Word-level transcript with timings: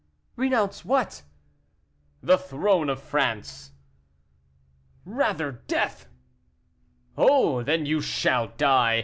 "Renounce 0.35 0.83
what?" 0.83 1.21
"The 2.23 2.35
throne 2.35 2.89
of 2.89 2.99
France." 2.99 3.71
"Rather 5.05 5.51
death!" 5.67 6.07
"Oh! 7.15 7.61
then 7.61 7.85
you 7.85 8.01
shall 8.01 8.47
die! 8.47 8.99